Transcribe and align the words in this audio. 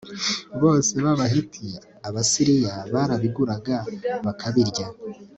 bose 0.61 0.93
babaheti 1.05 1.67
abasiriya 2.07 2.75
barabiguraga 2.93 3.75
bakabirya 4.25 4.85